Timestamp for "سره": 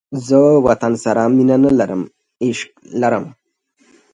1.03-1.23